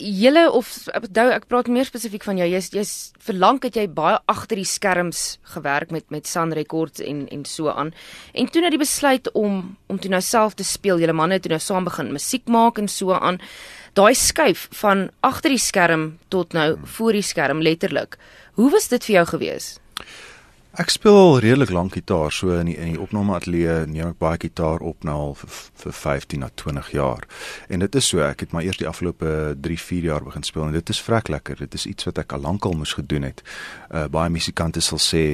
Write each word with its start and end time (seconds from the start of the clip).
julle 0.00 0.46
of 0.52 0.70
onthou 0.96 1.26
ek 1.34 1.46
praat 1.50 1.68
meer 1.68 1.86
spesifiek 1.88 2.24
van 2.24 2.40
jou. 2.40 2.48
Jy's 2.48 2.70
jy's 2.74 2.92
verlang 3.22 3.60
dat 3.62 3.76
jy 3.76 3.86
baie 3.92 4.18
agter 4.30 4.60
die 4.60 4.68
skerms 4.68 5.38
gewerk 5.54 5.92
met 5.94 6.08
met 6.10 6.26
Sun 6.26 6.54
Records 6.56 7.02
en 7.04 7.26
en 7.28 7.44
so 7.44 7.68
aan. 7.70 7.92
En 8.34 8.48
toe 8.48 8.64
nou 8.64 8.70
die 8.72 8.80
besluit 8.80 9.30
om 9.32 9.76
om 9.88 9.98
toe 9.98 10.10
nou 10.10 10.22
self 10.24 10.56
te 10.56 10.64
speel. 10.64 11.00
Julle 11.00 11.16
manne 11.16 11.38
het 11.38 11.46
toe 11.46 11.52
nou 11.52 11.60
saam 11.60 11.84
begin 11.84 12.12
musiek 12.12 12.48
maak 12.48 12.78
en 12.78 12.88
so 12.88 13.12
aan. 13.12 13.40
Daai 13.94 14.14
skuif 14.14 14.68
van 14.80 15.08
agter 15.20 15.50
die 15.50 15.62
skerm 15.62 16.18
tot 16.28 16.52
nou 16.52 16.78
voor 16.96 17.12
die 17.12 17.26
skerm 17.26 17.60
letterlik. 17.60 18.16
Hoe 18.54 18.70
was 18.70 18.88
dit 18.88 19.04
vir 19.04 19.20
jou 19.20 19.26
gewees? 19.34 19.78
Ek 20.78 20.92
speel 20.94 21.16
al 21.18 21.40
redelik 21.42 21.72
lank 21.74 21.96
gitaar, 21.98 22.30
so 22.30 22.54
in 22.54 22.68
die 22.70 22.76
in 22.78 22.92
die 22.92 23.00
opname 23.02 23.34
ateljee 23.34 23.88
neem 23.90 24.12
ek 24.12 24.20
baie 24.22 24.38
gitaar 24.38 24.84
op 24.86 25.02
nou 25.02 25.16
al 25.18 25.32
vir, 25.40 25.56
vir 25.82 25.96
15 25.98 26.44
na 26.44 26.48
20 26.62 26.92
jaar. 26.94 27.26
En 27.66 27.82
dit 27.82 27.98
is 27.98 28.10
so, 28.12 28.20
ek 28.22 28.44
het 28.44 28.54
maar 28.54 28.62
eers 28.62 28.78
die 28.78 28.86
afgelope 28.86 29.56
3, 29.58 29.78
4 29.82 30.06
jaar 30.06 30.22
begin 30.22 30.46
speel 30.46 30.68
en 30.68 30.76
dit 30.78 30.92
is 30.94 31.02
vrek 31.02 31.32
lekker. 31.34 31.58
Dit 31.66 31.74
is 31.74 31.88
iets 31.90 32.06
wat 32.06 32.22
ek 32.22 32.36
al 32.36 32.46
lankal 32.46 32.78
moes 32.78 32.94
gedoen 32.94 33.26
het. 33.26 33.42
Uh 33.90 34.06
baie 34.14 34.30
musikante 34.30 34.78
sal 34.80 35.02
sê 35.02 35.24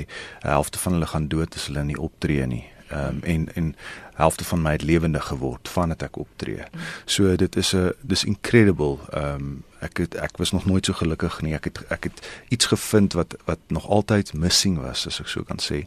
helfte 0.40 0.80
van 0.80 0.96
hulle 0.96 1.10
gaan 1.12 1.28
dood 1.28 1.60
as 1.60 1.68
hulle 1.68 1.84
nie 1.84 2.00
optree 2.00 2.48
nie. 2.48 2.64
Ehm 2.88 3.06
um, 3.06 3.22
en 3.22 3.54
en 3.54 3.74
helfte 4.14 4.44
van 4.44 4.62
my 4.62 4.72
het 4.72 4.82
lewendig 4.82 5.24
geword 5.24 5.68
vandat 5.68 6.02
ek 6.02 6.16
optree. 6.16 6.62
So 7.04 7.36
dit 7.36 7.56
is 7.56 7.74
'n 7.74 7.92
dis 8.00 8.24
incredible. 8.24 8.98
Ehm 9.10 9.34
um, 9.34 9.64
ek 9.78 9.96
het 9.96 10.14
ek 10.14 10.36
was 10.36 10.52
nog 10.52 10.64
nooit 10.64 10.84
so 10.84 10.92
gelukkig 10.92 11.40
nie. 11.40 11.54
Ek 11.54 11.64
het 11.64 11.78
ek 11.88 12.04
het 12.04 12.28
iets 12.48 12.66
gevind 12.66 13.12
wat 13.12 13.36
wat 13.44 13.58
nog 13.66 13.88
altyd 13.88 14.34
missing 14.34 14.78
was 14.78 15.06
as 15.06 15.20
ek 15.20 15.28
so 15.28 15.42
kan 15.42 15.58
sê. 15.62 15.84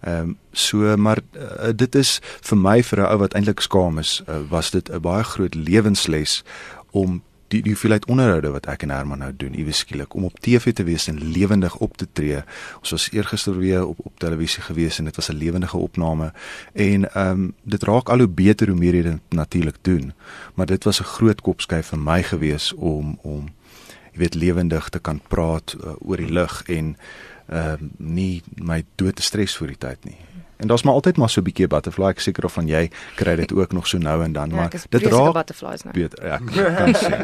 Ehm 0.00 0.22
um, 0.22 0.38
so 0.52 0.96
maar 0.96 1.18
uh, 1.36 1.68
dit 1.76 1.94
is 1.94 2.20
vir 2.40 2.58
my 2.58 2.82
vir 2.82 2.98
'n 2.98 3.10
ou 3.12 3.18
wat 3.18 3.34
eintlik 3.34 3.60
skaam 3.60 3.98
is, 3.98 4.22
uh, 4.28 4.40
was 4.48 4.70
dit 4.70 4.90
'n 4.90 5.00
baie 5.00 5.24
groot 5.24 5.54
lewensles 5.54 6.44
om 6.90 7.22
die 7.50 7.62
die 7.62 7.72
hoeveelheid 7.74 8.06
onderhoude 8.10 8.52
wat 8.54 8.66
ek 8.70 8.84
en 8.86 8.92
Herman 8.94 9.22
nou 9.24 9.30
doen, 9.36 9.54
iewes 9.58 9.82
skielik 9.82 10.14
om 10.14 10.26
op 10.28 10.38
TV 10.42 10.72
te 10.76 10.86
wees 10.86 11.08
en 11.10 11.18
lewendig 11.34 11.76
op 11.82 11.96
te 11.98 12.06
tree. 12.12 12.42
Ons 12.80 12.94
was 12.94 13.08
eergister 13.12 13.58
weer 13.58 13.86
op 13.86 13.98
op 14.06 14.18
televisie 14.22 14.62
gewees 14.62 14.98
en 14.98 15.10
dit 15.10 15.16
was 15.16 15.30
'n 15.30 15.36
lewendige 15.36 15.76
opname 15.76 16.32
en 16.72 17.12
ehm 17.14 17.30
um, 17.30 17.54
dit 17.62 17.82
raak 17.82 18.08
al 18.08 18.18
hoe 18.18 18.28
beter 18.28 18.68
hoe 18.68 18.78
meer 18.78 18.94
jy 18.94 19.02
dit 19.02 19.20
natuurlik 19.28 19.78
doen. 19.82 20.12
Maar 20.54 20.66
dit 20.66 20.84
was 20.84 21.00
'n 21.00 21.04
groot 21.04 21.40
kopskuif 21.40 21.86
vir 21.86 21.98
my 21.98 22.22
gewees 22.22 22.72
om 22.72 23.18
om 23.22 23.48
jy 24.12 24.18
weet 24.18 24.34
lewendig 24.34 24.88
te 24.88 24.98
kan 24.98 25.20
praat 25.28 25.76
uh, 25.84 25.92
oor 25.98 26.16
die 26.16 26.32
lig 26.32 26.62
en 26.66 26.96
ehm 27.48 27.72
um, 27.72 27.90
nie 27.96 28.42
my 28.54 28.84
dood 28.94 29.16
te 29.16 29.22
stres 29.22 29.56
vir 29.56 29.66
die 29.66 29.78
tyd 29.78 30.04
nie. 30.04 30.29
En 30.60 30.68
daar's 30.68 30.82
maar 30.82 30.94
altyd 30.94 31.16
maar 31.16 31.30
so 31.30 31.40
'n 31.40 31.44
bietjie 31.44 31.66
butterfly. 31.66 32.08
Ek 32.10 32.20
seker 32.20 32.44
of 32.44 32.52
van 32.52 32.68
jy 32.68 32.90
kry 33.16 33.36
dit 33.36 33.52
ook 33.52 33.72
nog 33.72 33.86
so 33.86 33.98
nou 33.98 34.24
en 34.24 34.32
dan, 34.32 34.50
ja, 34.50 34.54
maar 34.56 34.70
dit 34.70 35.02
raak 35.02 35.32
butterflies 35.32 35.82
nou. 35.82 35.94
Weet 35.94 36.18
ek 36.20 36.40
kan 36.76 36.94
sê. 36.94 37.16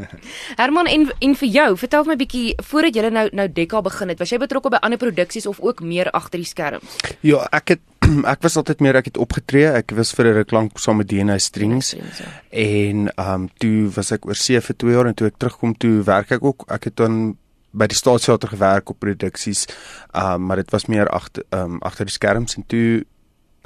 Herman 0.60 0.86
en 0.86 1.12
en 1.18 1.34
vir 1.34 1.48
jou, 1.48 1.76
vertel 1.76 2.04
my 2.04 2.12
'n 2.12 2.18
bietjie 2.18 2.54
voordat 2.62 2.94
jy 2.94 3.08
nou 3.08 3.28
nou 3.32 3.48
Dekka 3.52 3.82
begin 3.82 4.08
het, 4.08 4.18
was 4.18 4.30
jy 4.30 4.38
betrokke 4.38 4.70
by 4.70 4.76
ander 4.76 4.98
produksies 4.98 5.46
of 5.46 5.60
ook 5.60 5.80
meer 5.80 6.10
agter 6.10 6.38
die 6.38 6.48
skerms? 6.48 6.96
Ja, 7.20 7.48
ek 7.50 7.68
het 7.68 7.80
ek 8.32 8.42
was 8.42 8.56
altyd 8.56 8.80
meer 8.80 8.96
ek 8.96 9.10
het 9.10 9.16
opgetree. 9.16 9.66
Ek 9.66 9.90
was 9.96 10.12
vir 10.12 10.26
'n 10.26 10.36
ruk 10.42 10.50
lank 10.52 10.78
saam 10.78 10.96
met 10.96 11.08
DNA 11.08 11.38
Strings. 11.38 11.94
Ja. 11.96 12.28
En 12.50 13.08
ehm 13.14 13.34
um, 13.34 13.48
toe 13.58 13.88
was 13.94 14.12
ek 14.12 14.26
oor 14.26 14.34
see 14.34 14.60
vir 14.60 14.76
2 14.76 14.92
jaar 14.92 15.06
en 15.06 15.14
toe 15.14 15.26
ek 15.26 15.38
terugkom 15.38 15.76
toe 15.76 16.02
werk 16.02 16.30
ek 16.30 16.44
ook. 16.44 16.64
Ek 16.70 16.84
het 16.84 16.96
dan 16.96 17.36
by 17.76 17.88
die 17.90 17.98
staatsteater 17.98 18.48
gewerk 18.48 18.90
op 18.90 18.98
produksies. 19.02 19.66
Um 20.14 20.48
maar 20.48 20.62
dit 20.62 20.70
was 20.70 20.86
meer 20.86 21.08
agter 21.08 21.44
um 21.50 21.78
agter 21.82 22.08
die 22.08 22.14
skerms 22.14 22.56
en 22.56 22.66
toe 22.66 23.04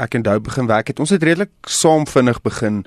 ek 0.01 0.17
en 0.17 0.25
Dou 0.25 0.39
begin 0.41 0.67
werk 0.67 0.89
het. 0.89 1.01
Ons 1.01 1.13
het 1.15 1.23
redelik 1.23 1.53
saam 1.69 2.07
vinnig 2.09 2.41
begin 2.43 2.85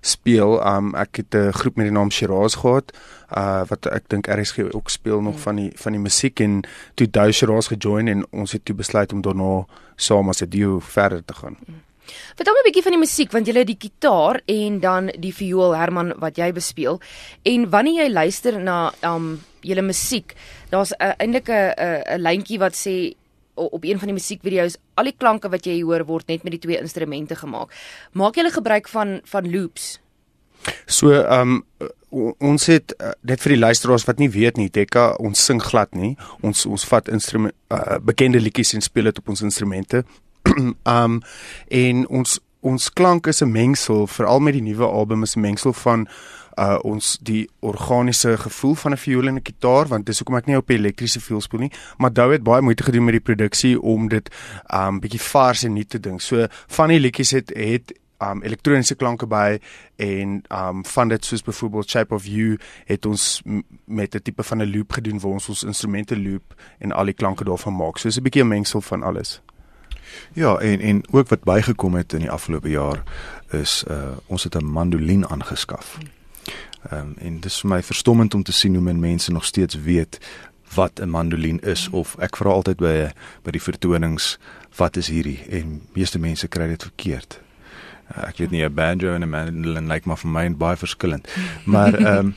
speel. 0.00 0.58
Um 0.66 0.94
ek 0.94 1.22
het 1.22 1.34
'n 1.34 1.52
groep 1.52 1.76
met 1.76 1.86
die 1.86 1.94
naam 1.94 2.10
Shiraz 2.10 2.60
gehad. 2.60 2.92
Uh 3.30 3.64
wat 3.68 3.86
ek 3.86 4.08
dink 4.08 4.28
RSG 4.28 4.74
ook 4.74 4.90
speel 4.90 5.20
nog 5.20 5.34
mm. 5.34 5.40
van 5.40 5.56
die 5.56 5.72
van 5.74 5.92
die 5.92 6.00
musiek 6.00 6.40
en 6.40 6.62
toe 6.94 7.10
Dou 7.10 7.32
Shiraz 7.32 7.68
gejoin 7.68 8.08
en 8.08 8.26
ons 8.30 8.52
het 8.52 8.64
toe 8.64 8.74
besluit 8.74 9.12
om 9.12 9.22
daarna 9.22 9.66
saam 9.96 10.28
as 10.28 10.42
'n 10.42 10.48
duo 10.48 10.80
verder 10.80 11.24
te 11.24 11.34
gaan. 11.34 11.56
Mm. 11.66 11.86
Vertel 12.36 12.54
my 12.54 12.60
'n 12.60 12.68
bietjie 12.68 12.82
van 12.82 12.92
die 12.92 13.00
musiek 13.00 13.32
want 13.32 13.46
jy 13.46 13.54
het 13.54 13.66
die 13.66 13.78
gitaar 13.78 14.40
en 14.46 14.80
dan 14.80 15.10
die 15.18 15.34
viool 15.34 15.76
Herman 15.76 16.14
wat 16.18 16.36
jy 16.36 16.52
bespeel 16.52 17.00
en 17.42 17.70
wanneer 17.70 18.04
jy 18.04 18.12
luister 18.12 18.60
na 18.60 18.92
um 19.02 19.40
julle 19.66 19.82
musiek, 19.82 20.34
daar's 20.70 20.94
uh, 20.96 21.12
eintlik 21.18 21.50
'n 21.50 21.74
'n 22.16 22.22
lyntjie 22.22 22.58
wat 22.58 22.74
sê 22.74 23.14
op 23.56 23.84
een 23.84 23.98
van 23.98 24.06
die 24.06 24.16
musiekvideo's 24.16 24.76
al 24.94 25.08
die 25.08 25.16
klanke 25.16 25.48
wat 25.48 25.66
jy 25.66 25.80
hoor 25.82 26.04
word 26.04 26.28
net 26.28 26.42
met 26.44 26.52
die 26.52 26.60
twee 26.60 26.80
instrumente 26.80 27.36
gemaak. 27.36 27.72
Maak 28.12 28.36
jy 28.36 28.50
gebruik 28.50 28.88
van 28.88 29.20
van 29.24 29.50
loops? 29.50 30.00
So, 30.86 31.12
ehm 31.12 31.62
um, 32.10 32.34
ons 32.38 32.66
het 32.66 32.94
uh, 32.96 33.10
net 33.28 33.42
vir 33.42 33.52
die 33.54 33.60
luisteraars 33.60 34.06
wat 34.08 34.18
nie 34.18 34.30
weet 34.30 34.56
nie, 34.56 34.70
Dekka, 34.72 35.16
ons 35.20 35.44
sing 35.44 35.60
glad 35.62 35.92
nie. 35.94 36.14
Ons 36.40 36.64
ons 36.66 36.84
vat 36.88 37.08
instrument 37.12 37.54
uh, 37.74 37.98
bekende 38.00 38.40
liedjies 38.40 38.72
en 38.74 38.80
speel 38.80 39.10
dit 39.10 39.18
op 39.18 39.28
ons 39.28 39.42
instrumente. 39.42 40.04
um 40.86 41.20
en 41.84 42.06
ons 42.08 42.38
ons 42.66 42.90
klank 42.92 43.26
is 43.26 43.42
'n 43.42 43.52
mengsel 43.52 44.06
veral 44.06 44.40
met 44.40 44.52
die 44.52 44.62
nuwe 44.62 44.86
album 44.86 45.22
is 45.22 45.36
'n 45.36 45.40
mengsel 45.40 45.72
van 45.72 46.08
uh 46.56 46.78
ons 46.82 47.18
die 47.20 47.48
organiese 47.60 48.36
gevoel 48.36 48.74
van 48.74 48.92
'n 48.92 48.96
viool 48.96 49.28
en 49.28 49.36
'n 49.36 49.44
gitaar 49.44 49.86
want 49.86 50.06
dis 50.06 50.18
hoekom 50.18 50.36
ek 50.36 50.46
nie 50.46 50.56
op 50.56 50.70
'n 50.70 50.72
elektriese 50.72 51.20
viool 51.20 51.40
speel 51.40 51.60
nie 51.60 51.72
maar 51.98 52.12
Dou 52.12 52.32
het 52.32 52.42
baie 52.42 52.62
moeite 52.62 52.82
gedoen 52.82 53.04
met 53.04 53.12
die 53.12 53.34
produksie 53.34 53.80
om 53.80 54.08
dit 54.08 54.30
um 54.72 55.00
bietjie 55.00 55.20
vars 55.20 55.62
en 55.62 55.72
nuut 55.72 55.88
te 55.88 56.00
ding. 56.00 56.22
So 56.22 56.46
van 56.66 56.88
die 56.88 57.00
liedjies 57.00 57.30
het 57.30 57.52
het 57.54 57.92
um 58.18 58.42
elektroniese 58.42 58.94
klanke 58.94 59.26
by 59.26 59.58
en 59.96 60.42
um 60.52 60.84
van 60.84 61.08
dit 61.08 61.24
soos 61.24 61.42
byvoorbeeld 61.42 61.90
Shape 61.90 62.14
of 62.14 62.26
You 62.26 62.58
het 62.84 63.06
ons 63.06 63.42
met 63.84 64.14
'n 64.14 64.22
tipe 64.22 64.42
van 64.42 64.62
'n 64.62 64.76
loop 64.76 64.92
gedoen 64.92 65.20
waar 65.20 65.32
ons 65.32 65.48
ons 65.48 65.62
instrumente 65.62 66.20
loop 66.20 66.54
en 66.78 66.92
al 66.92 67.04
die 67.04 67.14
klanke 67.14 67.44
daarvan 67.44 67.76
maak. 67.76 67.98
So 67.98 68.08
is 68.08 68.18
'n 68.18 68.22
bietjie 68.22 68.42
'n 68.42 68.48
mengsel 68.48 68.80
van 68.80 69.02
alles. 69.02 69.40
Ja, 70.32 70.58
en 70.58 70.80
en 70.80 71.02
ook 71.10 71.28
wat 71.28 71.44
bygekom 71.44 71.94
het 71.94 72.12
in 72.12 72.20
die 72.20 72.30
afgelope 72.30 72.70
jaar 72.70 73.02
is 73.50 73.84
uh 73.88 74.16
ons 74.26 74.44
het 74.44 74.54
'n 74.54 74.64
mandolien 74.64 75.28
aangeskaf. 75.28 75.98
Ehm 76.90 77.00
um, 77.00 77.14
en 77.18 77.34
dit 77.34 77.44
is 77.44 77.60
vir 77.60 77.70
my 77.70 77.82
verstommend 77.82 78.34
om 78.34 78.42
te 78.42 78.52
sien 78.52 78.74
hoe 78.74 78.82
men 78.82 79.00
mense 79.00 79.32
nog 79.32 79.44
steeds 79.44 79.74
weet 79.74 80.18
wat 80.74 81.00
'n 81.00 81.08
mandolien 81.08 81.60
is 81.60 81.88
of 81.90 82.16
ek 82.18 82.36
vra 82.36 82.50
altyd 82.50 82.76
by 82.76 83.10
by 83.42 83.50
die 83.50 83.62
vertonings 83.62 84.38
wat 84.76 84.96
is 84.96 85.08
hierdie 85.08 85.40
en 85.50 85.82
meeste 85.92 86.18
mense 86.18 86.48
kry 86.48 86.66
dit 86.66 86.82
verkeerd. 86.82 87.40
Uh, 88.16 88.28
ek 88.28 88.36
weet 88.36 88.50
nie 88.50 88.64
'n 88.64 88.74
banjo 88.74 89.14
en 89.14 89.22
'n 89.22 89.30
mandolin 89.30 89.86
lyk 89.86 89.92
like 89.92 90.08
maar 90.08 90.18
vir 90.18 90.30
my 90.30 90.56
baie 90.56 90.76
verskillend. 90.76 91.28
Maar 91.64 91.94
ehm 91.94 92.18
um, 92.26 92.34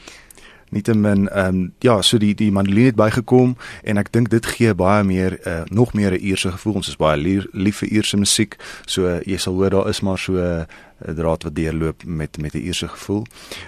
Nietemin 0.70 1.28
ehm 1.30 1.56
um, 1.56 1.74
ja, 1.80 2.02
so 2.02 2.18
die 2.18 2.36
die 2.36 2.52
mandolin 2.52 2.86
het 2.86 2.96
bygekom 2.96 3.56
en 3.84 3.98
ek 3.98 4.12
dink 4.12 4.30
dit 4.30 4.46
gee 4.46 4.74
baie 4.74 5.04
meer 5.04 5.40
uh, 5.48 5.62
nog 5.70 5.94
meer 5.94 6.12
'n 6.12 6.22
uierse 6.22 6.52
gevoel. 6.52 6.74
Ons 6.74 6.88
is 6.88 6.98
baie 6.98 7.18
lief 7.54 7.78
vir 7.78 7.90
uierse 7.90 8.18
musiek. 8.18 8.56
So 8.86 9.08
uh, 9.08 9.20
jy 9.26 9.38
sal 9.38 9.54
hoor 9.54 9.70
daar 9.70 9.90
is 9.90 10.02
maar 10.02 10.18
so 10.18 10.34
'n 10.34 10.66
uh, 11.08 11.16
draad 11.16 11.44
wat 11.44 11.56
deurloop 11.56 12.04
met 12.06 12.38
met 12.38 12.54
'n 12.54 12.62
uierse 12.62 12.88
gevoel. 12.88 13.26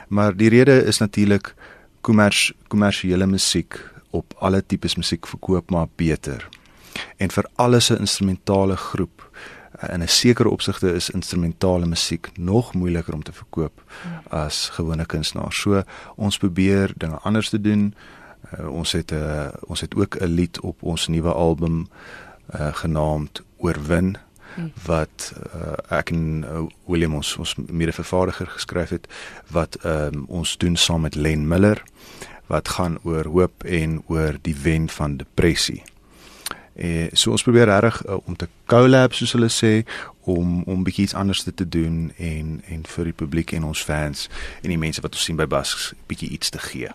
Maar 0.07 0.37
die 0.37 0.49
rede 0.49 0.83
is 0.85 0.97
natuurlik 0.97 1.55
kommers 2.01 2.53
kommersiële 2.67 3.25
musiek 3.25 3.79
op 4.09 4.33
alle 4.39 4.63
tipes 4.65 4.95
musiek 4.95 5.27
verkoop 5.27 5.69
maar 5.71 5.87
beter. 5.95 6.49
En 7.17 7.31
vir 7.31 7.45
alles 7.55 7.89
'n 7.89 7.99
instrumentale 7.99 8.75
groep 8.75 9.29
in 9.89 10.01
'n 10.01 10.07
sekere 10.07 10.49
opsigte 10.49 10.93
is 10.93 11.09
instrumentale 11.09 11.85
musiek 11.85 12.29
nog 12.37 12.73
moeiliker 12.73 13.13
om 13.13 13.23
te 13.23 13.33
verkoop 13.33 13.81
as 14.29 14.69
gewone 14.69 15.05
kunstenaars. 15.05 15.61
So 15.61 15.83
ons 16.15 16.37
probeer 16.37 16.93
dinge 16.97 17.17
anders 17.17 17.49
te 17.49 17.61
doen. 17.61 17.95
Uh, 18.59 18.69
ons 18.69 18.91
het 18.91 19.11
'n 19.11 19.15
uh, 19.15 19.47
ons 19.61 19.81
het 19.81 19.95
ook 19.95 20.15
'n 20.19 20.25
lied 20.25 20.59
op 20.59 20.83
ons 20.83 21.07
nuwe 21.07 21.33
album 21.33 21.87
uh, 22.55 22.73
genaamd 22.73 23.41
Oorwin 23.57 24.17
wat 24.85 25.33
uh, 25.55 25.97
ek 25.97 26.09
en 26.09 26.43
uh, 26.43 26.63
William 26.85 27.15
ons 27.15 27.37
ons 27.37 27.55
mede-vervaardiger 27.55 28.47
geskryf 28.47 28.89
het 28.89 29.07
wat 29.47 29.77
um, 29.85 30.25
ons 30.27 30.57
doen 30.57 30.75
saam 30.75 31.01
met 31.01 31.15
Len 31.15 31.47
Miller 31.47 31.83
wat 32.51 32.67
gaan 32.75 32.99
oor 33.03 33.25
hoop 33.25 33.63
en 33.63 34.01
oor 34.07 34.35
die 34.41 34.55
wen 34.63 34.89
van 34.89 35.17
depressie. 35.17 35.83
Eh 36.75 37.09
so 37.13 37.31
ons 37.31 37.43
probeer 37.43 37.67
reg 37.67 38.01
uh, 38.05 38.17
om 38.25 38.35
te 38.35 38.47
collab 38.65 39.13
soos 39.13 39.33
hulle 39.35 39.49
sê 39.51 39.83
om 40.23 40.63
om 40.63 40.83
bietjie 40.83 41.03
iets 41.03 41.17
anders 41.17 41.43
te 41.43 41.67
doen 41.67 42.11
en 42.17 42.61
en 42.67 42.83
vir 42.87 43.09
die 43.11 43.17
publiek 43.23 43.53
en 43.53 43.63
ons 43.63 43.83
fans 43.83 44.29
en 44.61 44.69
die 44.69 44.79
mense 44.79 45.01
wat 45.01 45.13
ons 45.13 45.23
sien 45.23 45.35
by 45.35 45.47
Basks 45.47 45.93
bietjie 46.07 46.29
iets 46.29 46.49
te 46.49 46.59
gee. 46.59 46.91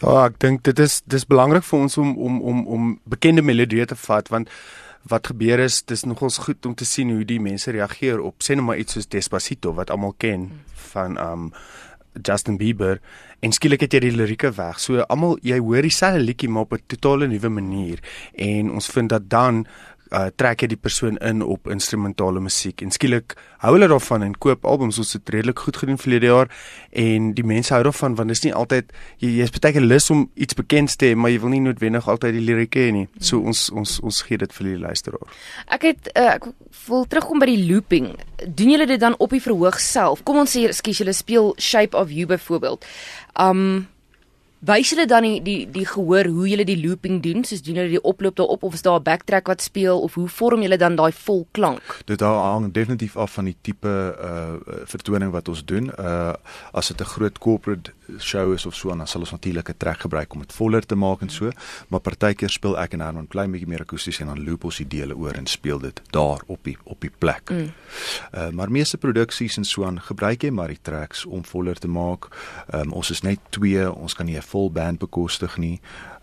Ja, 0.00 0.24
ek 0.24 0.40
dink 0.42 0.64
dit 0.66 0.78
is 0.82 1.02
dis 1.06 1.26
belangrik 1.26 1.64
vir 1.64 1.78
ons 1.78 1.98
om 2.02 2.16
om 2.18 2.40
om 2.42 2.66
om 2.66 2.90
bekende 3.04 3.42
melodieë 3.42 3.86
te 3.92 3.98
vat 4.06 4.28
want 4.28 4.50
wat 5.08 5.26
gebeur 5.30 5.60
is 5.60 5.82
dis 5.84 6.04
nogals 6.08 6.38
goed 6.38 6.66
om 6.66 6.74
te 6.74 6.84
sien 6.88 7.10
hoe 7.12 7.24
die 7.28 7.40
mense 7.40 7.70
reageer 7.70 8.20
op 8.20 8.42
sê 8.42 8.56
net 8.56 8.64
maar 8.64 8.80
iets 8.80 8.96
soos 8.96 9.08
Despacito 9.08 9.74
wat 9.76 9.90
almal 9.90 10.16
ken 10.18 10.48
van 10.90 11.18
um 11.20 11.52
Justin 12.22 12.56
Bieber 12.56 13.00
en 13.40 13.52
skielik 13.52 13.80
het 13.84 13.92
jy 13.92 14.00
die 14.06 14.14
lirieke 14.16 14.52
weg. 14.56 14.78
So 14.80 15.04
almal 15.08 15.38
jy 15.42 15.58
hoor 15.58 15.82
dieselfde 15.82 16.22
liedjie 16.22 16.48
maar 16.48 16.62
op 16.68 16.72
'n 16.74 16.82
totale 16.86 17.26
nuwe 17.26 17.48
manier. 17.48 17.98
En 18.34 18.70
ons 18.70 18.86
vind 18.86 19.08
dat 19.08 19.30
dan 19.30 19.66
uh 20.14 20.28
trek 20.36 20.62
jy 20.62 20.68
die 20.74 20.80
persoon 20.80 21.16
in 21.24 21.42
op 21.42 21.68
instrumentale 21.72 22.40
musiek 22.40 22.82
en 22.84 22.92
skielik 22.94 23.34
hou 23.64 23.72
hulle 23.74 23.88
daarvan 23.88 24.22
en 24.26 24.34
koop 24.38 24.66
albums. 24.68 24.98
Ons 24.98 25.14
het 25.16 25.28
redelik 25.32 25.58
goed 25.64 25.76
gedoen 25.80 25.98
verlede 25.98 26.26
jaar. 26.26 26.50
En 26.90 27.32
die 27.34 27.44
mense 27.46 27.72
hou 27.74 27.82
daarvan 27.86 28.14
want 28.18 28.28
dit 28.28 28.36
is 28.36 28.44
nie 28.44 28.54
altyd 28.54 28.92
jy 29.22 29.32
jy's 29.40 29.54
baie 29.54 29.72
keer 29.72 29.86
lus 29.86 30.10
om 30.10 30.26
iets 30.34 30.58
bekend 30.58 30.96
te 30.98 31.10
hê 31.10 31.16
maar 31.16 31.32
jy 31.32 31.40
wil 31.40 31.54
nie 31.54 31.62
noodwendig 31.64 32.08
altyd 32.08 32.36
die 32.36 32.44
lirieke 32.44 32.86
hê 32.86 32.92
nie. 32.92 33.06
So 33.18 33.40
ons 33.40 33.70
ons 33.70 33.98
ons 34.04 34.22
gee 34.28 34.38
dit 34.38 34.52
vir 34.58 34.70
die 34.70 34.78
luisteraar. 34.84 35.34
Ek 35.66 35.88
het 35.90 36.12
uh, 36.14 36.34
ek 36.36 36.50
wil 36.88 37.06
terugkom 37.08 37.42
by 37.42 37.48
die 37.48 37.64
looping. 37.66 38.12
Doen 38.44 38.74
julle 38.74 38.86
dit 38.86 39.00
dan 39.00 39.16
op 39.18 39.32
die 39.34 39.42
verhoog 39.42 39.80
self? 39.80 40.22
Kom 40.26 40.42
ons 40.42 40.54
sê 40.56 40.68
skus 40.76 41.00
julle 41.00 41.14
speel 41.16 41.52
Shape 41.60 41.96
of 41.96 42.12
You 42.12 42.26
byvoorbeeld. 42.30 42.84
Um 43.40 43.86
wys 44.64 44.90
julle 44.92 45.06
dan 45.06 45.26
die 45.26 45.40
die 45.44 45.70
die 45.70 45.86
gehoor 45.86 46.28
hoe 46.32 46.48
julle 46.48 46.64
die 46.64 46.78
looping 46.80 47.20
doen, 47.22 47.44
soos 47.44 47.62
doen 47.64 47.78
julle 47.80 47.92
die 47.92 48.02
oploop 48.02 48.36
daarop 48.40 48.62
of 48.62 48.74
is 48.74 48.82
daar 48.82 49.00
'n 49.00 49.02
backtrack 49.02 49.46
wat 49.46 49.62
speel 49.62 50.00
of 50.00 50.14
hoe 50.14 50.28
vorm 50.28 50.62
julle 50.62 50.76
dan 50.76 50.96
daai 50.96 51.12
vol 51.12 51.46
klank? 51.50 52.00
Dit 52.04 52.20
hang 52.20 52.72
definitief 52.72 53.16
af 53.16 53.32
van 53.32 53.44
die 53.44 53.56
tipe 53.60 53.88
uh 54.20 54.54
vertoning 54.84 55.30
wat 55.30 55.48
ons 55.48 55.64
doen. 55.64 55.92
Uh 55.98 56.32
as 56.72 56.88
dit 56.88 57.00
'n 57.00 57.04
groot 57.04 57.38
corporate 57.38 57.92
show 58.18 58.52
is 58.52 58.66
of 58.66 58.74
so 58.74 58.88
dan 58.88 59.06
sal 59.06 59.20
ons 59.20 59.30
natuurlik 59.30 59.68
'n 59.68 59.76
trek 59.76 60.00
gebruik 60.00 60.32
om 60.34 60.40
dit 60.40 60.52
voller 60.52 60.86
te 60.86 60.94
maak 60.94 61.20
en 61.20 61.28
so, 61.30 61.50
maar 61.88 62.00
partykeer 62.00 62.50
speel 62.50 62.78
ek 62.78 62.92
en 62.92 63.00
Herman 63.00 63.28
klein 63.28 63.50
bietjie 63.50 63.68
meer 63.68 63.80
akoesties 63.80 64.20
en 64.20 64.26
dan 64.26 64.44
loop 64.44 64.64
ons 64.64 64.76
die 64.76 64.88
dele 64.88 65.16
oor 65.16 65.32
en 65.32 65.46
speel 65.46 65.78
dit 65.78 66.00
daar 66.10 66.40
op 66.46 66.64
die 66.64 66.76
op 66.84 67.00
die 67.00 67.12
plek. 67.18 67.50
Mm. 67.50 67.72
Uh 68.34 68.50
maar 68.50 68.70
meeste 68.70 68.98
produksies 68.98 69.56
en 69.56 69.64
so 69.64 69.84
aan 69.84 70.00
gebruik 70.00 70.42
jy 70.42 70.50
maar 70.50 70.68
die 70.68 70.82
tracks 70.82 71.24
om 71.24 71.44
voller 71.44 71.78
te 71.78 71.88
maak. 71.88 72.28
Um 72.72 72.92
ons 72.92 73.10
is 73.10 73.22
net 73.22 73.38
twee, 73.50 73.92
ons 73.92 74.14
kan 74.14 74.26
nie 74.26 74.36
'n 74.36 74.42
vol 74.54 74.70
band 74.74 75.02
bekostig 75.02 75.58
nie. 75.58 75.78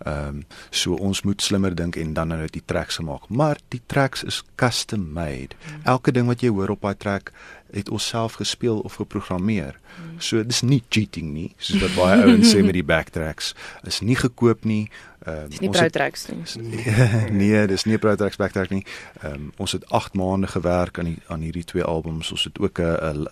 Ehm 0.06 0.42
um, 0.42 0.44
so 0.70 0.96
ons 0.96 1.22
moet 1.28 1.42
slimmer 1.44 1.76
dink 1.76 1.96
en 2.00 2.14
dan 2.18 2.32
nou 2.34 2.48
die 2.50 2.64
tracks 2.66 3.00
maak. 3.06 3.28
Maar 3.30 3.60
die 3.74 3.82
tracks 3.86 4.24
is 4.24 4.42
custom 4.56 5.12
made. 5.14 5.58
Mm. 5.58 5.84
Elke 5.96 6.12
ding 6.16 6.30
wat 6.32 6.42
jy 6.42 6.50
hoor 6.50 6.74
op 6.74 6.88
daai 6.88 6.98
track 6.98 7.34
het 7.72 7.90
ons 7.90 8.08
self 8.08 8.40
gespeel 8.40 8.82
of 8.88 8.98
geprogrammeer. 9.00 9.78
Mm. 9.78 10.18
So 10.20 10.44
dis 10.44 10.62
nie 10.62 10.82
cheating 10.90 11.32
nie, 11.36 11.52
soos 11.58 11.84
wat 11.86 11.96
baie 11.96 12.26
ouens 12.26 12.52
sê 12.52 12.64
met 12.66 12.76
die 12.78 12.88
backtracks. 12.88 13.54
Is 13.88 14.02
nie 14.02 14.18
gekoop 14.20 14.66
nie. 14.68 14.90
Ehm 15.22 15.44
um, 15.44 15.50
dis 15.50 15.60
nie 15.60 15.70
pro 15.70 15.90
tracks 15.90 16.26
nie. 16.26 16.84
nee, 17.42 17.68
dis 17.68 17.84
nie 17.86 17.98
pro 17.98 18.16
tracks 18.16 18.40
backtrack 18.42 18.70
nie. 18.70 18.86
Ehm 19.22 19.34
um, 19.34 19.52
ons 19.58 19.72
het 19.72 19.86
8 19.90 20.14
maande 20.14 20.48
gewerk 20.48 21.00
aan 21.00 21.06
die 21.06 21.20
aan 21.28 21.46
hierdie 21.46 21.64
twee 21.64 21.84
albums. 21.84 22.32
Ons 22.32 22.44
het 22.44 22.60
ook 22.60 22.80
'n 22.80 23.28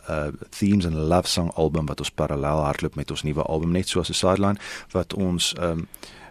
themes 0.50 0.86
and 0.86 0.96
love 0.96 1.28
song 1.28 1.52
album 1.54 1.86
wat 1.86 2.00
ons 2.00 2.12
parallel 2.12 2.64
hardloop 2.64 2.96
met 2.96 3.12
ons 3.12 3.24
nuwe 3.24 3.42
album 3.42 3.72
net 3.72 3.88
soos 3.88 4.10
'n 4.10 4.14
sideline 4.14 4.60
wat 4.92 5.14
ons 5.14 5.54
ehm 5.54 5.72
um, 5.72 5.88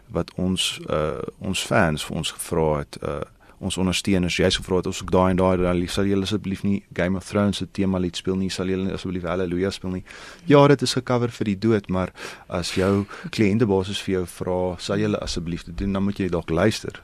wat 0.06 0.34
ons 0.34 0.80
uh 0.90 1.20
ons 1.38 1.62
fans 1.62 2.04
vir 2.04 2.16
ons 2.16 2.30
gevra 2.30 2.78
het 2.78 2.98
uh 3.02 3.20
ons 3.64 3.78
ondersteuners. 3.80 4.38
Jy's 4.38 4.58
gevra 4.60 4.80
het 4.80 4.88
ons 4.90 5.02
ook 5.02 5.10
daai 5.12 5.32
en 5.32 5.40
daai 5.40 5.56
dan 5.60 5.80
lief 5.80 5.94
sal 5.94 6.08
julle 6.08 6.26
asseblief 6.28 6.62
nie 6.66 6.78
Game 6.94 7.18
of 7.18 7.26
Thrones 7.26 7.58
se 7.58 7.66
tema 7.66 7.98
lied 7.98 8.16
speel 8.16 8.38
nie 8.38 8.50
sal 8.50 8.70
julle 8.70 8.94
asseblief 8.94 9.26
Hallelujah 9.26 9.74
speel 9.74 9.98
nie. 9.98 10.04
Ja 10.46 10.66
dit 10.68 10.82
is 10.82 10.94
gecover 10.98 11.34
vir 11.34 11.52
die 11.52 11.58
dood 11.66 11.88
maar 11.88 12.14
as 12.48 12.74
jou 12.78 13.06
kliëntebasis 13.34 14.02
vir 14.06 14.20
jou 14.20 14.24
vra 14.38 14.60
sal 14.78 15.02
julle 15.02 15.20
asseblief 15.24 15.66
dit 15.66 15.78
doen? 15.78 15.98
Dan 15.98 16.06
moet 16.06 16.20
jy 16.20 16.30
dalk 16.32 16.50
luister. 16.50 17.02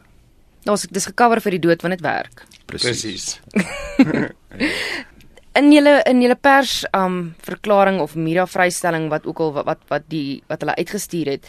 Ons 0.70 0.86
dis 0.88 1.10
gecover 1.10 1.42
vir 1.44 1.58
die 1.58 1.64
dood 1.66 1.82
want 1.84 1.98
dit 1.98 2.06
werk. 2.06 2.46
Presies 2.70 3.36
in 5.58 5.70
julle 5.70 6.00
in 6.10 6.22
julle 6.22 6.36
pers 6.36 6.82
um 6.96 7.34
verklaring 7.46 8.00
of 8.02 8.16
media 8.18 8.46
vrystelling 8.46 9.08
wat 9.12 9.26
ook 9.26 9.40
al 9.40 9.54
wat 9.58 9.70
wat, 9.70 9.86
wat 9.90 10.08
die 10.10 10.42
wat 10.50 10.64
hulle 10.64 10.74
uitgestuur 10.80 11.36
het 11.36 11.46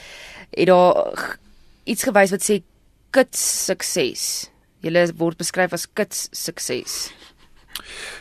het 0.52 0.70
daar 0.70 1.38
iets 1.86 2.06
gewys 2.06 2.34
wat 2.34 2.46
sê 2.46 2.62
kits 3.16 3.42
sukses. 3.66 4.50
Julle 4.86 5.08
word 5.18 5.40
beskryf 5.42 5.74
as 5.74 5.88
kits 5.98 6.28
sukses. 6.36 7.10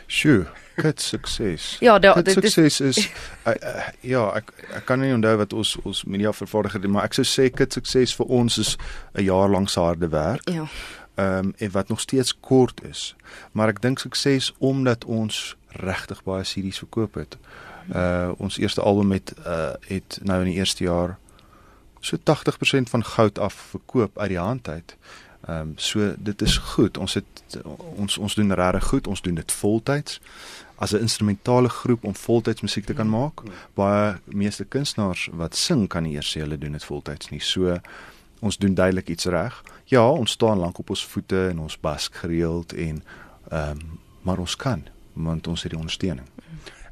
Sjoe, 0.08 0.46
kits 0.80 1.10
sukses. 1.12 1.76
ja, 1.84 1.98
da, 1.98 2.14
dit 2.22 2.34
sukses 2.34 2.80
is 2.80 2.98
uh, 3.46 3.52
uh, 3.54 3.82
ja, 4.00 4.24
ek 4.40 4.50
ek 4.80 4.86
kan 4.88 5.02
nie 5.02 5.12
onthou 5.14 5.36
wat 5.42 5.52
ons 5.52 5.74
ons 5.84 6.04
media 6.08 6.32
vervaardiger 6.32 6.80
het, 6.80 6.90
maar 6.90 7.08
ek 7.10 7.18
sou 7.18 7.26
sê 7.28 7.50
kits 7.52 7.76
sukses 7.76 8.16
vir 8.16 8.32
ons 8.40 8.58
is 8.58 8.76
'n 9.14 9.26
jaar 9.28 9.52
lank 9.52 9.68
se 9.68 9.80
harde 9.80 10.08
werk. 10.08 10.48
Ja. 10.48 10.66
Ehm 11.14 11.52
um, 11.52 11.52
en 11.58 11.70
wat 11.70 11.88
nog 11.88 12.00
steeds 12.00 12.34
kort 12.40 12.80
is. 12.84 13.14
Maar 13.52 13.68
ek 13.68 13.82
dink 13.82 13.98
sukses 13.98 14.52
omdat 14.58 15.04
ons 15.04 15.56
regtig 15.68 16.22
baie 16.24 16.44
series 16.44 16.78
verkoop 16.78 17.14
het. 17.14 17.36
Uh 17.92 18.32
ons 18.38 18.58
eerste 18.58 18.80
album 18.80 19.12
het 19.12 19.34
uh 19.46 19.76
het 19.88 20.18
nou 20.22 20.40
in 20.40 20.50
die 20.50 20.58
eerste 20.58 20.84
jaar 20.84 21.18
so 22.00 22.16
80% 22.16 22.90
van 22.90 23.04
goud 23.04 23.38
af 23.38 23.54
verkoop 23.54 24.18
uit 24.18 24.28
die 24.28 24.38
hand 24.38 24.68
uit. 24.68 24.96
Ehm 25.46 25.60
um, 25.60 25.72
so 25.76 26.14
dit 26.18 26.42
is 26.42 26.56
goed. 26.56 26.98
Ons 26.98 27.14
het 27.14 27.58
ons 27.96 28.18
ons 28.18 28.34
doen 28.34 28.52
regtig 28.52 28.84
goed. 28.84 29.06
Ons 29.06 29.22
doen 29.22 29.34
dit 29.34 29.52
voltyds 29.52 30.20
as 30.76 30.92
'n 30.92 31.00
instrumentale 31.00 31.68
groep 31.68 32.04
om 32.04 32.14
voltyds 32.14 32.60
musiek 32.60 32.84
te 32.84 32.94
kan 32.94 33.08
maak. 33.08 33.42
Baie 33.74 34.16
meeste 34.24 34.64
kunstenaars 34.64 35.28
wat 35.32 35.56
sing 35.56 35.88
kan 35.88 36.02
nie 36.02 36.14
eers 36.14 36.36
sê 36.36 36.40
hulle 36.40 36.58
doen 36.58 36.72
dit 36.72 36.84
voltyds 36.84 37.30
nie. 37.30 37.40
So 37.40 37.80
ons 38.40 38.56
doen 38.56 38.74
duidelik 38.74 39.08
iets 39.08 39.24
reg. 39.24 39.62
Ja, 39.84 40.10
ons 40.10 40.30
staan 40.30 40.58
lank 40.58 40.78
op 40.78 40.90
ons 40.90 41.06
voete 41.06 41.48
en 41.48 41.58
ons 41.58 41.80
bas 41.80 42.08
gereeld 42.12 42.72
en 42.72 43.02
ehm 43.50 43.70
um, 43.70 43.98
maar 44.22 44.38
ons 44.38 44.56
kan 44.56 44.82
want 45.12 45.46
ons 45.46 45.62
het 45.62 45.70
die 45.70 45.78
ondersteuning. 45.78 46.26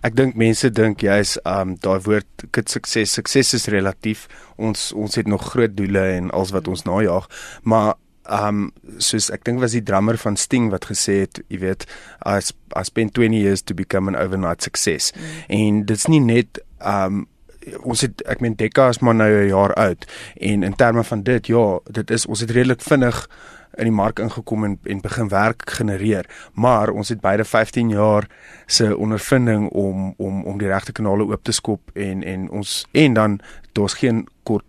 Ek 0.02 0.16
dink 0.16 0.34
mense 0.34 0.70
dink 0.70 1.00
jy's 1.00 1.36
um 1.46 1.76
daai 1.78 2.00
woord 2.02 2.44
kit 2.50 2.70
sukses. 2.70 3.12
Sukses 3.12 3.54
is 3.54 3.66
relatief. 3.66 4.28
Ons 4.56 4.92
ons 4.92 5.14
het 5.14 5.26
nog 5.26 5.44
groot 5.52 5.76
doele 5.76 6.02
en 6.16 6.30
alles 6.30 6.50
wat 6.50 6.68
ons 6.68 6.82
najag, 6.82 7.28
maar 7.62 7.94
um 8.30 8.70
soos 8.98 9.30
ek 9.34 9.44
dink 9.44 9.60
was 9.60 9.72
die 9.72 9.82
drummer 9.82 10.16
van 10.16 10.36
Sting 10.36 10.70
wat 10.70 10.86
gesê 10.90 11.22
het, 11.24 11.42
jy 11.48 11.58
weet, 11.58 11.86
I, 12.26 12.38
I 12.76 12.82
spent 12.86 13.14
20 13.14 13.36
years 13.36 13.62
to 13.62 13.74
become 13.74 14.08
an 14.08 14.16
overnight 14.16 14.62
success. 14.62 15.12
Mm. 15.12 15.44
En 15.48 15.84
dit's 15.90 16.06
nie 16.06 16.20
net 16.20 16.62
um 16.78 17.26
ons 17.86 18.00
het 18.02 18.22
ek 18.26 18.40
meen 18.42 18.56
Dekka 18.58 18.88
is 18.90 18.98
maar 18.98 19.14
nou 19.14 19.30
'n 19.30 19.48
jaar 19.48 19.74
oud 19.74 20.06
en 20.34 20.62
in 20.62 20.74
terme 20.74 21.04
van 21.04 21.22
dit 21.22 21.46
ja, 21.46 21.78
dit 21.90 22.10
is 22.10 22.26
ons 22.26 22.40
het 22.40 22.50
redelik 22.50 22.82
vinnig 22.82 23.28
in 23.78 23.88
die 23.88 23.94
mark 23.94 24.18
ingekom 24.18 24.64
en 24.64 24.78
en 24.84 25.00
begin 25.00 25.28
werk 25.28 25.70
genereer, 25.70 26.26
maar 26.52 26.90
ons 26.90 27.08
het 27.08 27.20
beide 27.20 27.44
15 27.44 27.88
jaar 27.88 28.28
se 28.66 28.96
ondervinding 28.96 29.68
om 29.68 30.14
om 30.16 30.44
om 30.44 30.58
die 30.58 30.68
regte 30.68 30.92
kanale 30.92 31.24
oop 31.24 31.42
te 31.42 31.52
skop 31.52 31.80
en 31.94 32.22
en 32.22 32.50
ons 32.50 32.86
en 32.92 33.14
dan 33.14 33.40
daar's 33.72 33.94
geen 33.94 34.26
kort 34.42 34.64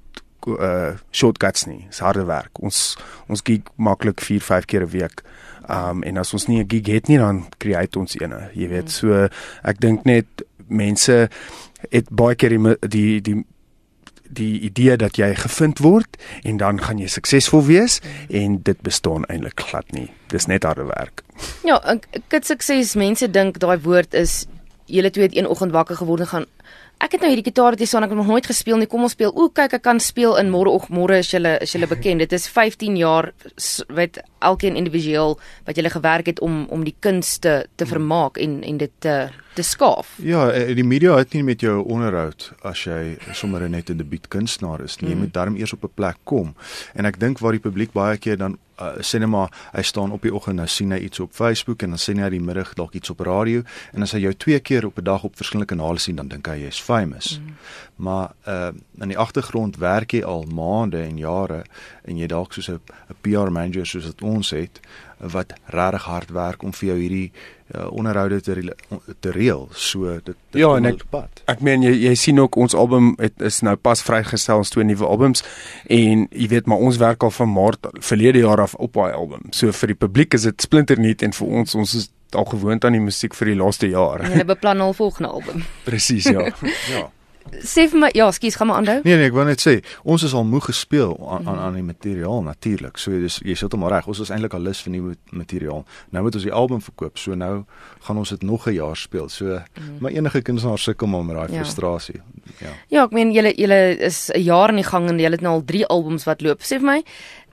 uh 0.48 0.96
shortcuts 1.12 1.66
nie. 1.66 1.86
Dis 1.90 2.00
harde 2.00 2.26
werk. 2.26 2.60
Ons 2.60 2.98
ons 3.28 3.42
gig 3.42 3.62
maklik 3.76 4.22
4, 4.22 4.42
5 4.42 4.66
keer 4.66 4.84
'n 4.84 4.90
week. 4.90 5.24
Um 5.70 6.04
en 6.04 6.18
as 6.18 6.34
ons 6.34 6.48
nie 6.48 6.60
'n 6.64 6.70
gig 6.70 6.88
het 6.88 7.08
nie 7.08 7.18
dan 7.18 7.46
create 7.58 8.00
ons 8.00 8.16
eene. 8.20 8.50
Jy 8.54 8.68
weet, 8.68 8.92
so 8.92 9.28
ek 9.64 9.80
dink 9.80 10.06
net 10.06 10.26
mense 10.68 11.30
het 11.90 12.10
baie 12.10 12.36
keer 12.36 12.50
die 12.50 12.78
die 12.88 13.22
die 13.22 13.44
die 14.34 14.60
idee 14.60 14.98
dat 14.98 15.18
jy 15.18 15.34
gevind 15.36 15.80
word 15.80 16.18
en 16.44 16.58
dan 16.58 16.82
gaan 16.82 16.98
jy 16.98 17.08
suksesvol 17.08 17.66
wees 17.68 18.00
en 18.30 18.62
dit 18.66 18.82
bestaan 18.82 19.26
eintlik 19.26 19.62
glad 19.70 19.92
nie. 19.92 20.10
Dis 20.34 20.46
net 20.46 20.64
harde 20.64 20.88
werk. 20.90 21.24
Ja, 21.64 21.78
ek 21.86 22.08
het 22.34 22.46
sukses 22.46 22.96
mense 22.96 23.30
dink 23.30 23.60
daai 23.60 23.78
woord 23.84 24.14
is 24.14 24.46
julle 24.86 25.12
twee 25.14 25.30
het 25.30 25.38
een 25.38 25.48
oggend 25.48 25.72
wakker 25.72 25.96
geword 25.96 26.26
en 26.26 26.28
gaan 26.28 26.46
ek 27.04 27.18
het 27.18 27.22
nou 27.22 27.30
hierdie 27.34 27.50
gitaar 27.52 27.76
jy 27.80 27.86
staan 27.90 28.06
ek 28.06 28.14
het 28.14 28.18
nog 28.18 28.30
nooit 28.32 28.48
gespeel 28.48 28.78
nie. 28.78 28.88
Kom 28.88 29.04
ons 29.04 29.16
speel. 29.18 29.34
O, 29.36 29.50
kyk, 29.50 29.74
ek 29.80 29.84
kan 29.84 30.00
speel 30.00 30.38
in 30.40 30.52
môreoggend. 30.54 30.96
Môre 30.96 31.20
is 31.20 31.32
julle 31.34 31.58
is 31.62 31.74
julle 31.76 31.88
bekend. 31.88 32.24
Dit 32.24 32.34
is 32.34 32.48
15 32.48 32.98
jaar 32.98 33.32
wat 33.90 34.22
elkeen 34.44 34.76
individueel 34.80 35.38
wat 35.68 35.76
julle 35.80 35.92
gewerk 35.92 36.32
het 36.32 36.40
om 36.40 36.66
om 36.70 36.84
die 36.84 36.96
kunste 37.00 37.66
te 37.76 37.86
vermaak 37.86 38.38
en 38.38 38.62
en 38.64 38.78
dit 38.78 38.92
te 39.00 39.16
te 39.54 39.62
skaaf. 39.62 40.16
Ja, 40.18 40.48
die 40.74 40.84
media 40.84 41.18
het 41.20 41.34
nie 41.34 41.44
met 41.46 41.62
jou 41.62 41.84
onderhoud 41.84 42.52
as 42.66 42.86
jy 42.88 43.18
sommer 43.38 43.70
net 43.70 43.90
'n 43.90 43.98
debuut 43.98 44.28
kunstenaar 44.28 44.82
is 44.82 45.00
nie. 45.02 45.10
Jy 45.10 45.16
moet 45.16 45.34
darm 45.34 45.56
eers 45.56 45.74
op 45.74 45.84
'n 45.84 45.94
plek 45.94 46.18
kom. 46.24 46.56
En 46.96 47.06
ek 47.06 47.20
dink 47.20 47.40
waar 47.40 47.52
die 47.52 47.62
publiek 47.62 47.92
baie 47.94 48.18
keer 48.18 48.38
dan 48.38 48.58
uh, 48.80 49.02
sê 49.02 49.20
net 49.20 49.30
maar 49.30 49.52
hy 49.74 49.82
staan 49.82 50.12
op 50.12 50.22
die 50.26 50.34
oggend 50.34 50.60
nou 50.60 50.68
sien 50.68 50.92
hy 50.92 51.00
iets 51.06 51.20
op 51.24 51.34
Facebook 51.36 51.84
en 51.84 51.96
dan 51.96 52.02
sien 52.02 52.22
hy 52.22 52.30
die 52.34 52.42
middag 52.42 52.74
dalk 52.74 52.96
iets 52.98 53.10
op 53.14 53.24
radio 53.26 53.64
en 53.94 54.06
as 54.06 54.16
hy 54.16 54.24
jou 54.26 54.34
twee 54.34 54.60
keer 54.60 54.86
op 54.86 54.98
'n 54.98 55.04
dag 55.04 55.24
op 55.24 55.36
verskillende 55.36 55.70
kanale 55.70 56.00
sien 56.00 56.16
dan 56.16 56.28
dink 56.28 56.48
hy 56.48 56.63
jy's 56.64 56.82
famous. 56.82 57.40
Mm. 57.40 57.56
Maar 57.96 58.34
uh 58.48 58.72
in 59.02 59.12
die 59.12 59.18
agtergrond 59.18 59.78
werk 59.78 60.14
jy 60.14 60.24
al 60.24 60.46
maande 60.48 61.02
en 61.04 61.18
jare 61.18 61.64
en 62.04 62.18
jy 62.18 62.28
dalk 62.28 62.54
soos 62.54 62.70
'n 62.70 62.82
PR 63.22 63.52
manager 63.52 63.86
soos 63.86 64.06
wat 64.06 64.22
ons 64.22 64.50
het 64.50 64.80
wat 65.32 65.54
regtig 65.66 66.04
hard 66.04 66.32
werk 66.32 66.64
om 66.64 66.74
vir 66.74 66.88
jou 66.88 66.98
hierdie 67.00 67.32
uh, 67.76 67.88
onderhoude 67.92 68.42
te 68.42 68.76
te 69.20 69.32
reël. 69.32 69.68
So 69.72 70.14
dit, 70.14 70.36
dit 70.52 70.62
Ja, 70.62 70.76
en 70.76 70.86
ek 70.86 71.04
pad. 71.10 71.44
Ek 71.50 71.62
meen 71.62 71.84
jy 71.86 71.94
jy 72.08 72.16
sien 72.20 72.40
ook 72.40 72.56
ons 72.56 72.76
album 72.76 73.14
het 73.22 73.42
is 73.42 73.62
nou 73.66 73.76
pas 73.76 74.02
vrygestel 74.04 74.64
ons 74.64 74.74
twee 74.74 74.86
nuwe 74.88 75.06
albums 75.06 75.44
en 75.88 76.28
jy 76.32 76.50
weet 76.52 76.68
maar 76.68 76.84
ons 76.84 77.00
werk 77.02 77.24
al 77.24 77.32
van 77.32 77.54
Maart 77.54 77.88
verlede 78.00 78.44
jaar 78.44 78.62
af 78.62 78.76
op 78.76 79.00
daai 79.00 79.14
album. 79.14 79.48
So 79.52 79.72
vir 79.72 79.94
die 79.94 80.02
publiek 80.06 80.34
is 80.34 80.48
dit 80.50 80.62
splinternuut 80.62 81.24
en 81.24 81.34
vir 81.34 81.48
ons 81.62 81.76
ons 81.76 81.96
is 82.02 82.10
al 82.36 82.46
gewoond 82.46 82.86
aan 82.86 82.98
die 82.98 83.04
musiek 83.04 83.36
vir 83.38 83.54
die 83.54 83.58
laaste 83.60 83.90
jaar. 83.90 84.24
Hulle 84.26 84.46
beplan 84.46 84.82
al 84.82 84.94
volgende 84.94 85.30
album. 85.30 85.66
Presies, 85.88 86.30
ja. 86.30 86.50
ja. 86.94 87.10
sê 87.60 87.86
vir 87.92 88.00
my, 88.00 88.10
ja, 88.16 88.30
skus, 88.32 88.56
gaan 88.56 88.70
maar 88.70 88.80
aanhou. 88.82 89.02
Nee 89.04 89.18
nee, 89.20 89.28
ek 89.30 89.36
wou 89.36 89.44
net 89.46 89.62
sê, 89.62 89.76
ons 90.08 90.24
is 90.24 90.34
al 90.34 90.46
moeg 90.48 90.70
gespeel 90.72 91.14
aan 91.30 91.48
aan 91.48 91.60
aan 91.60 91.76
die 91.78 91.84
materiaal 91.86 92.46
natuurlik. 92.46 92.98
So 93.02 93.20
dis 93.22 93.40
jy 93.44 93.56
sit 93.60 93.76
hom 93.76 93.84
reg. 93.92 94.08
Ons 94.10 94.24
is 94.24 94.32
eintlik 94.34 94.56
al 94.58 94.64
lus 94.66 94.82
vir 94.86 94.96
nuwe 94.96 95.16
materiaal. 95.32 95.84
Nou 96.16 96.24
moet 96.24 96.40
ons 96.40 96.48
die 96.48 96.56
album 96.56 96.82
verkoop. 96.82 97.20
So 97.22 97.36
nou 97.38 97.66
gaan 98.08 98.22
ons 98.22 98.32
dit 98.36 98.48
nog 98.48 98.68
'n 98.68 98.78
jaar 98.80 98.98
speel. 98.98 99.30
So 99.30 99.60
mm. 99.60 100.00
maar 100.00 100.12
enige 100.12 100.42
kunstenaar 100.42 100.80
sukkel 100.80 101.08
maar 101.08 101.26
met 101.26 101.36
daai 101.36 101.52
ja. 101.52 101.64
frustrasie. 101.64 102.22
Ja. 102.60 102.72
Ja, 102.88 103.04
ek 103.04 103.12
meen 103.12 103.32
julle 103.32 103.54
julle 103.56 103.98
is 104.00 104.32
'n 104.34 104.42
jaar 104.42 104.70
in 104.70 104.82
die 104.82 104.90
gang 104.90 105.10
en 105.10 105.20
julle 105.20 105.36
het 105.36 105.42
nou 105.42 105.54
al 105.54 105.66
3 105.66 105.86
albums 105.86 106.24
wat 106.24 106.42
loop. 106.42 106.62
Sê 106.62 106.80
vir 106.80 106.88
my, 106.88 107.04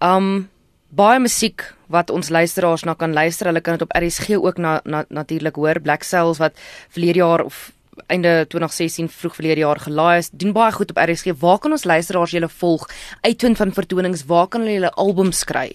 um 0.01 0.49
baie 0.91 1.21
musiek 1.23 1.65
wat 1.91 2.11
ons 2.11 2.29
luisteraars 2.29 2.85
na 2.87 2.95
kan 2.95 3.13
luister. 3.13 3.47
Hulle 3.47 3.61
kan 3.61 3.79
dit 3.79 3.83
op 3.83 3.95
RSG 3.97 4.39
ook 4.39 4.59
na, 4.59 4.81
na 4.85 5.05
natuurlik 5.09 5.55
hoor. 5.55 5.81
Black 5.81 6.03
Cells 6.03 6.39
wat 6.39 6.59
verlede 6.89 7.19
jaar 7.19 7.45
of 7.45 7.71
einde 8.07 8.47
2016 8.49 9.09
vroeg 9.09 9.35
verlede 9.35 9.61
jaar 9.61 9.81
gelaai 9.81 10.19
is. 10.19 10.31
Doen 10.31 10.53
baie 10.53 10.73
goed 10.73 10.91
op 10.91 10.99
RSG. 10.99 11.35
Waar 11.39 11.59
kan 11.59 11.71
ons 11.71 11.85
luisteraars 11.85 12.31
julle 12.31 12.49
volg? 12.49 12.89
Uitvind 13.21 13.57
van 13.57 13.73
vertonings, 13.73 14.25
waar 14.25 14.49
kan 14.49 14.61
hulle 14.61 14.79
julle 14.79 14.91
albums 14.91 15.45
kry? 15.45 15.73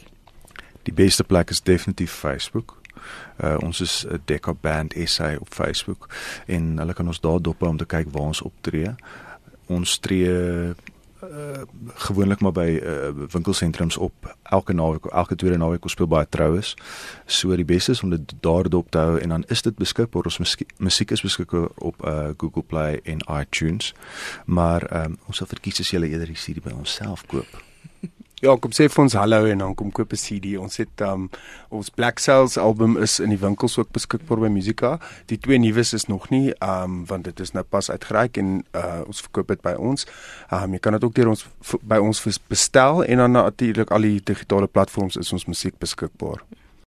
Die 0.84 0.93
beste 0.93 1.24
plek 1.24 1.50
is 1.50 1.62
definitief 1.62 2.12
Facebook. 2.12 2.77
Uh, 3.43 3.57
ons 3.62 3.81
is 3.81 4.05
'n 4.07 4.22
Deca 4.25 4.53
Band 4.53 4.93
SA 5.05 5.36
op 5.39 5.48
Facebook 5.53 6.10
en 6.45 6.77
hulle 6.77 6.93
kan 6.93 7.07
ons 7.07 7.19
daar 7.19 7.41
dop 7.41 7.62
om 7.62 7.77
te 7.77 7.86
kyk 7.86 8.07
waar 8.12 8.31
ons 8.31 8.41
optree. 8.41 8.95
Ons 9.67 10.00
tree 10.00 10.74
uh, 11.29 11.62
gewoonlik 12.08 12.39
maar 12.39 12.51
by 12.55 12.67
uh, 12.77 13.10
winkelsentrums 13.32 13.98
op 13.98 14.36
elke 14.44 14.74
naweek 14.74 15.05
elke 15.05 15.36
tweede 15.36 15.58
naweek 15.58 15.84
ons 15.84 15.96
speel 15.98 16.08
baie 16.08 16.29
troues. 16.29 16.74
So 17.25 17.55
die 17.55 17.65
beste 17.65 17.91
is 17.91 18.03
om 18.03 18.10
dit 18.10 18.34
daar 18.41 18.70
dop 18.70 18.91
te 18.91 18.98
hou 18.98 19.20
en 19.20 19.29
dan 19.29 19.46
is 19.48 19.62
dit 19.62 19.75
beskikbaar 19.75 20.32
ons 20.32 20.39
musiek 20.77 21.12
is 21.12 21.22
beskikbaar 21.22 21.70
op 21.75 22.05
uh, 22.05 22.29
Google 22.38 22.63
Play 22.63 23.00
en 23.03 23.24
iTunes. 23.39 23.94
Maar 24.46 25.05
um, 25.05 25.17
ons 25.25 25.38
sal 25.38 25.48
verkies 25.48 25.79
as 25.79 25.94
jy 25.94 26.03
eerder 26.05 26.27
die 26.32 26.39
CD 26.39 26.63
by 26.63 26.75
onsself 26.75 27.25
koop. 27.27 27.75
Ja, 28.44 28.51
kom 28.60 28.74
sê 28.75 28.89
vir 28.92 29.00
ons 29.00 29.13
hallo 29.15 29.46
en 29.48 29.62
dan 29.63 29.75
kom 29.80 29.94
koop 29.96 30.12
'n 30.12 30.20
CD. 30.20 30.58
Ons 30.60 30.75
het 30.77 31.01
um 31.01 31.30
ons 31.70 31.89
Black 31.89 32.20
Cells 32.20 32.58
album 32.58 32.98
is 32.98 33.20
in 33.20 33.30
die 33.30 33.39
winkels 33.39 33.77
ook 33.77 33.92
beskikbaar 33.92 34.39
by 34.39 34.48
Musica. 34.48 35.00
Die 35.27 35.38
twee 35.38 35.58
nuus 35.58 35.94
is 35.94 36.08
nog 36.08 36.30
nie 36.30 36.54
um 36.60 37.06
want 37.06 37.24
dit 37.24 37.39
is 37.39 37.54
nou 37.54 37.63
pas 37.63 37.89
uitgereik 37.89 38.38
en 38.38 38.65
uh 38.74 39.01
ons 39.08 39.22
verkoop 39.22 39.48
dit 39.48 39.62
by 39.62 39.74
ons. 39.80 40.06
Um 40.51 40.74
jy 40.74 40.80
kan 40.80 40.94
dit 40.94 41.04
ook 41.04 41.15
deur 41.15 41.27
ons 41.27 41.48
by 41.82 41.98
ons 41.98 42.39
bestel 42.50 43.04
en 43.06 43.18
dan 43.18 43.32
natuurlik 43.32 43.92
al 43.92 44.01
die 44.01 44.22
digitale 44.24 44.68
platforms 44.68 45.15
is 45.15 45.32
ons 45.34 45.46
musiek 45.46 45.80
beskikbaar. 45.80 46.44